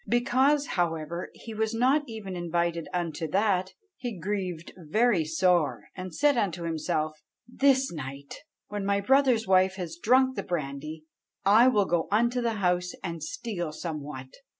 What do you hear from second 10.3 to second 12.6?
the brandy, I will go unto the